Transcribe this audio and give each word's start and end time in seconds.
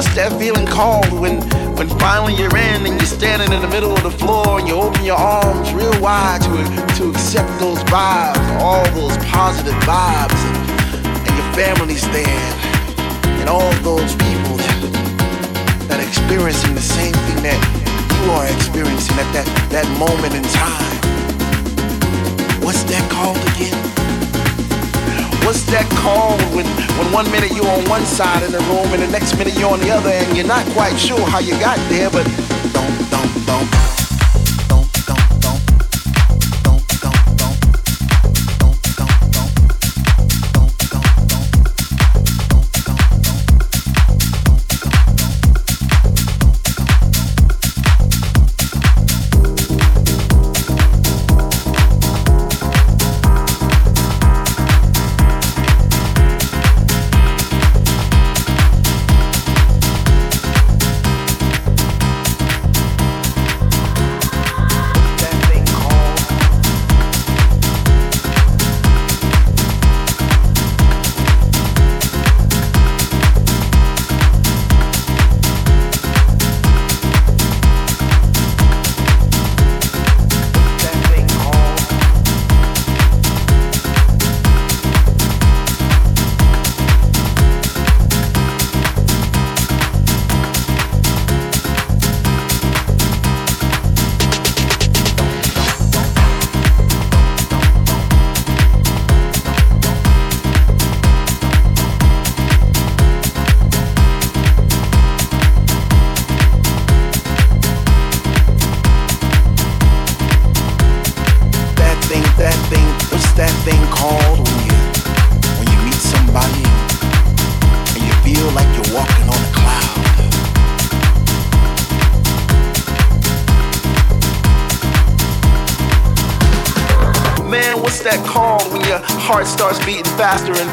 What's 0.00 0.14
that 0.14 0.32
feeling 0.40 0.64
called 0.64 1.12
when 1.12 1.44
when 1.76 1.86
finally 2.00 2.32
you're 2.32 2.56
in 2.56 2.88
and 2.88 2.96
you're 2.96 3.04
standing 3.20 3.52
in 3.52 3.60
the 3.60 3.68
middle 3.68 3.92
of 3.92 4.02
the 4.02 4.10
floor 4.10 4.58
and 4.58 4.66
you 4.66 4.72
open 4.72 5.04
your 5.04 5.20
arms 5.20 5.74
real 5.76 5.92
wide 6.00 6.40
to 6.40 6.56
to 6.96 7.10
accept 7.10 7.52
those 7.60 7.76
vibes, 7.92 8.40
all 8.64 8.80
those 8.96 9.12
positive 9.28 9.76
vibes, 9.84 10.40
and, 10.48 10.56
and 11.04 11.32
your 11.36 11.52
family's 11.52 12.00
there, 12.16 12.48
and 13.44 13.50
all 13.50 13.68
those 13.84 14.16
people 14.16 14.56
that, 14.56 14.80
that 15.92 16.00
are 16.00 16.08
experiencing 16.08 16.72
the 16.72 16.80
same 16.80 17.12
thing 17.28 17.44
that 17.44 17.60
you 17.60 18.32
are 18.32 18.48
experiencing 18.56 19.20
at 19.20 19.28
that, 19.36 19.44
that 19.68 19.84
moment 20.00 20.32
in 20.32 20.44
time. 20.48 20.96
What's 22.64 22.88
that 22.88 23.04
called 23.12 23.36
again? 23.52 23.99
What's 25.50 25.64
that 25.64 25.90
called 25.98 26.40
when, 26.54 26.64
when 26.96 27.12
one 27.12 27.28
minute 27.32 27.50
you're 27.50 27.66
on 27.66 27.84
one 27.90 28.06
side 28.06 28.44
of 28.44 28.52
the 28.52 28.60
room 28.70 28.86
and 28.94 29.02
the 29.02 29.08
next 29.08 29.36
minute 29.36 29.58
you're 29.58 29.72
on 29.72 29.80
the 29.80 29.90
other 29.90 30.10
and 30.10 30.36
you're 30.36 30.46
not 30.46 30.64
quite 30.74 30.96
sure 30.96 31.18
how 31.26 31.40
you 31.40 31.58
got 31.58 31.76
there, 31.90 32.08
but 32.08 32.22
don't, 32.72 33.10
don't, 33.10 33.46
don't. 33.46 33.89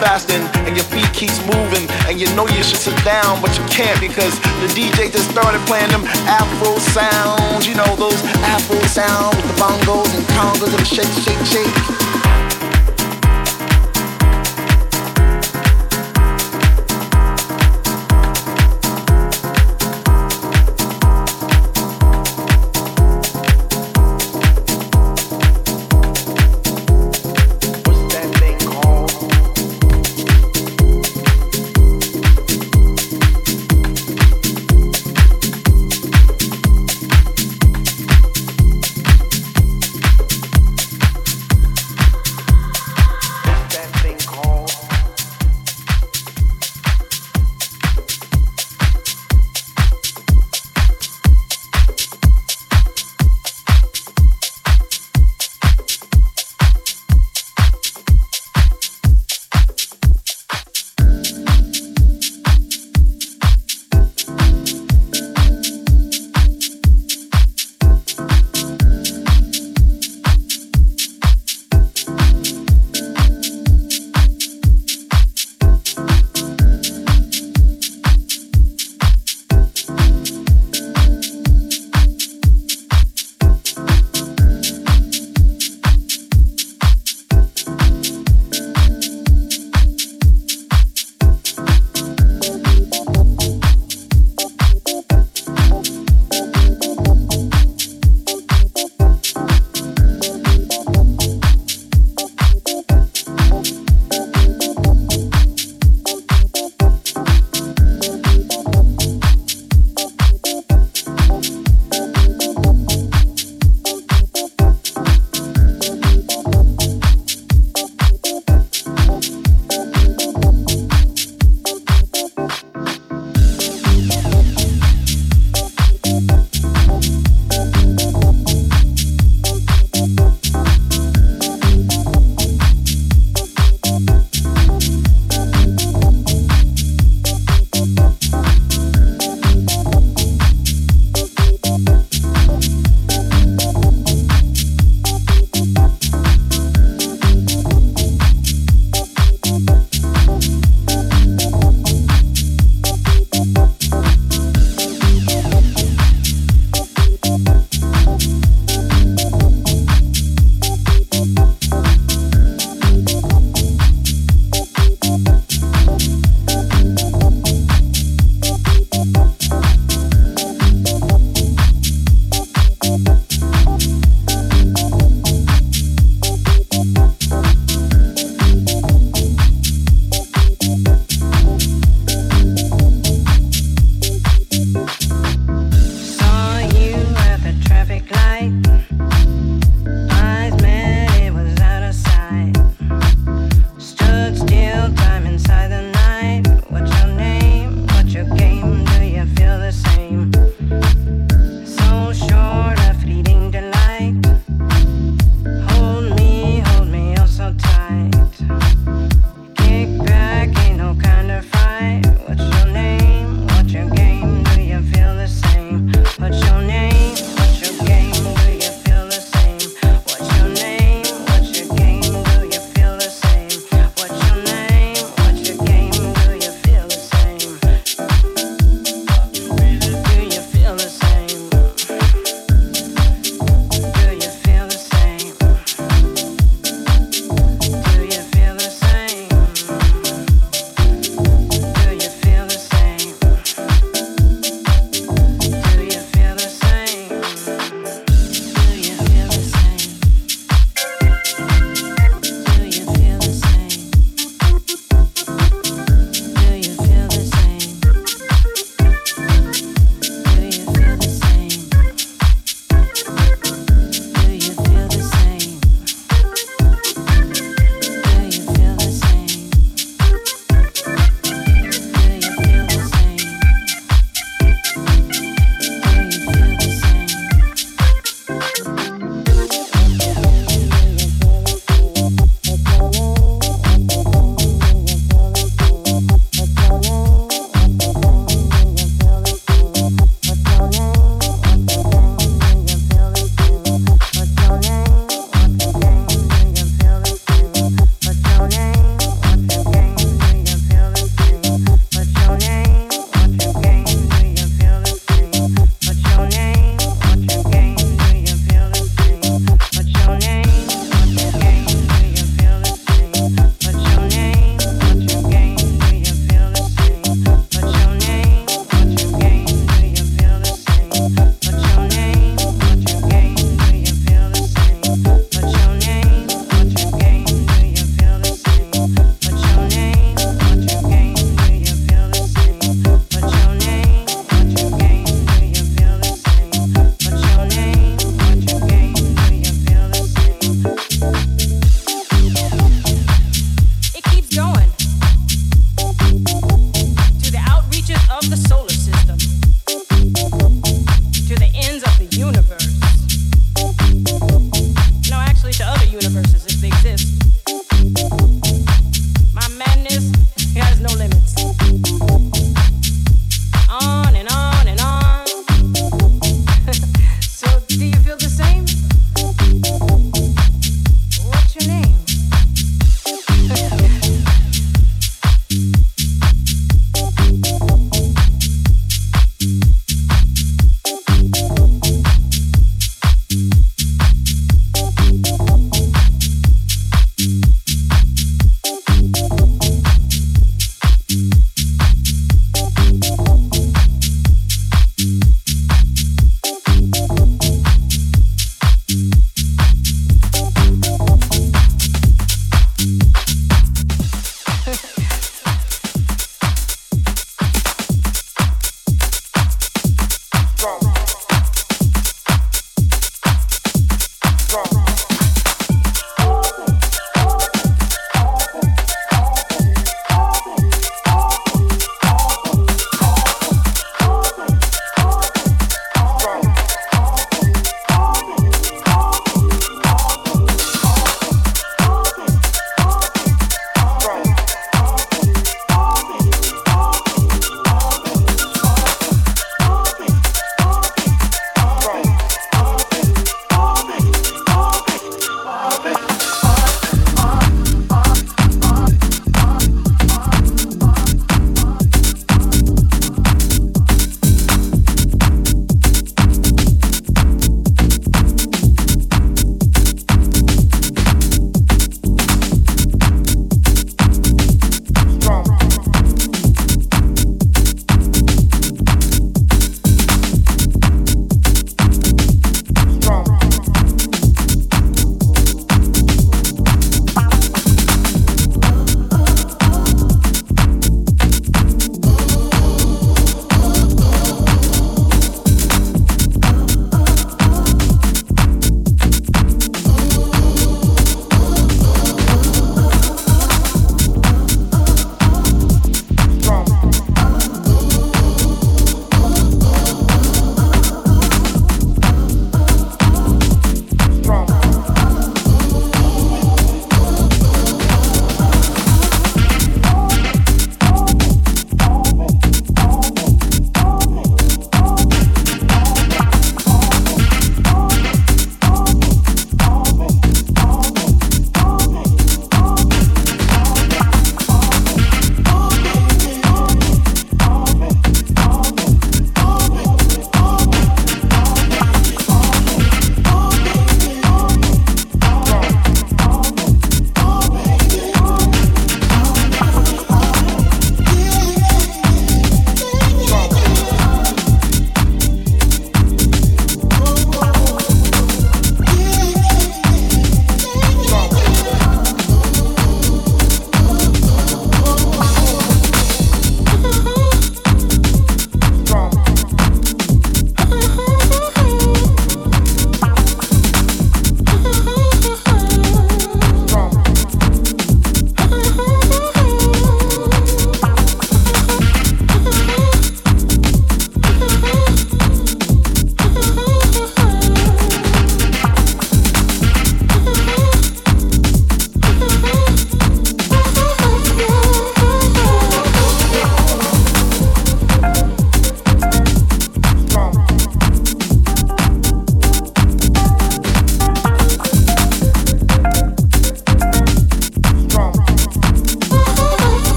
Faster 0.00 0.34
and 0.66 0.76
your 0.76 0.84
feet 0.92 1.08
keeps 1.12 1.38
moving 1.46 1.88
and 2.08 2.20
you 2.20 2.26
know 2.34 2.46
you 2.48 2.62
should 2.62 2.80
sit 2.80 2.96
down 3.04 3.40
but 3.40 3.56
you 3.58 3.64
can't 3.66 3.98
because 4.00 4.38
the 4.60 4.68
DJ 4.76 5.10
just 5.12 5.30
started 5.30 5.60
playing 5.66 5.90
them 5.90 6.04
Afro 6.26 6.78
sounds. 6.78 7.66
You 7.66 7.74
know 7.74 7.96
those 7.96 8.20
Afro 8.52 8.80
sounds 8.86 9.36
with 9.36 9.46
the 9.46 9.56
bongos 9.60 10.10
and 10.16 10.24
congas 10.36 10.72
and 10.76 10.86
shake, 10.86 11.12
shake, 11.24 11.44
shake. 11.46 12.15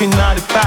1995 0.00 0.59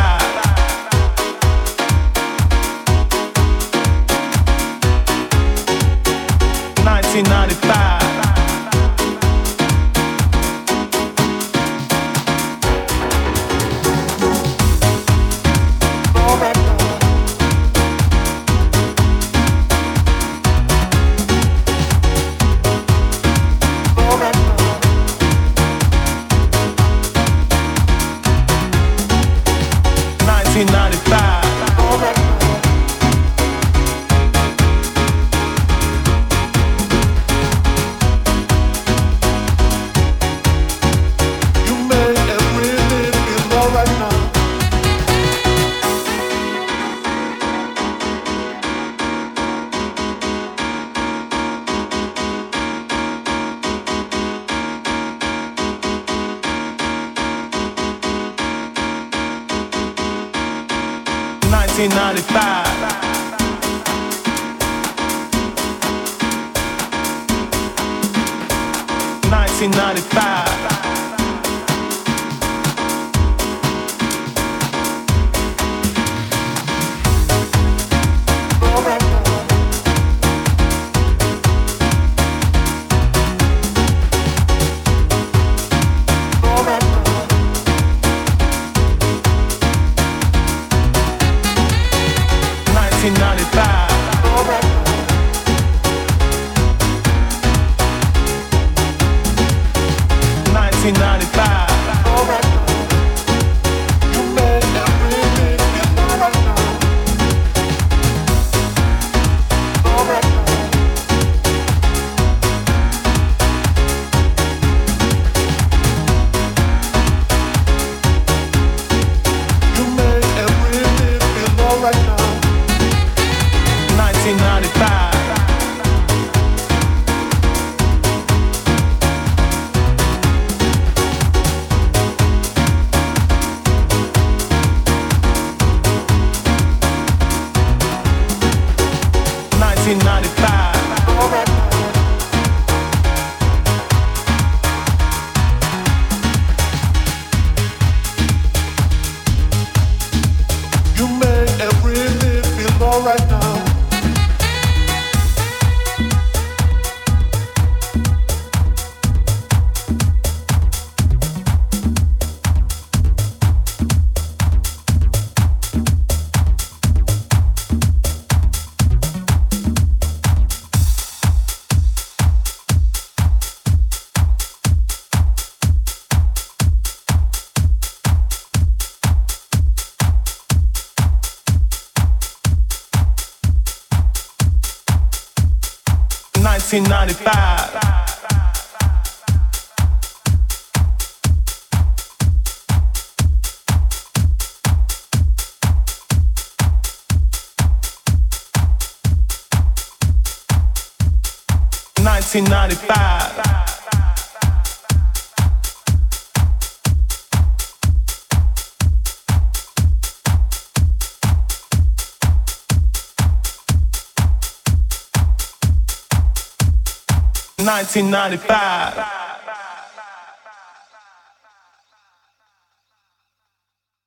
1995. 217.81 219.22